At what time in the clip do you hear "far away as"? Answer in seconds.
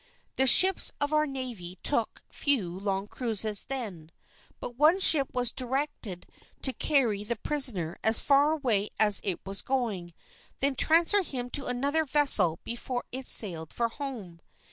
8.19-9.21